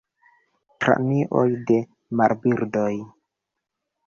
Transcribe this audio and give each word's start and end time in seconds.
Kranioj 0.85 1.43
de 1.73 1.77
marbirdoj. 2.23 2.91